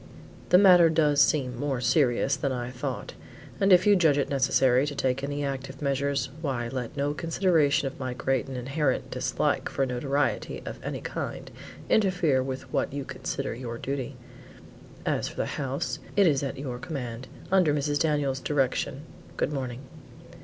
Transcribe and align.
"The 0.49 0.57
matter 0.57 0.89
does 0.89 1.21
seem 1.21 1.51
to 1.51 1.51
be 1.51 1.59
more 1.59 1.79
serious 1.79 2.35
than 2.35 2.51
I 2.51 2.71
thought, 2.71 3.13
and 3.59 3.71
if 3.71 3.85
you 3.85 3.95
judge 3.95 4.17
it 4.17 4.31
necessary 4.31 4.87
to 4.87 4.95
take 4.95 5.23
any 5.23 5.45
active 5.45 5.79
measures, 5.79 6.29
why, 6.41 6.69
let 6.69 6.97
no 6.97 7.13
consideration 7.13 7.85
of 7.85 7.99
my 7.99 8.15
great 8.15 8.47
and 8.47 8.57
inherent 8.57 9.11
dislike 9.11 9.71
to 9.75 9.85
notoriety 9.85 10.63
of 10.65 10.83
any 10.83 11.01
kind, 11.01 11.51
interfere 11.87 12.41
with 12.41 12.63
what 12.73 12.91
you 12.91 13.05
consider 13.05 13.53
your 13.53 13.77
duty. 13.77 14.15
As 15.05 15.27
for 15.27 15.37
the 15.37 15.45
house, 15.45 15.99
it 16.15 16.25
is 16.25 16.41
at 16.41 16.57
your 16.57 16.79
command, 16.79 17.27
under 17.51 17.71
Mrs. 17.71 17.99
Daniels' 17.99 18.39
direction. 18.39 19.01
Good 19.37 19.53
morning." 19.53 19.81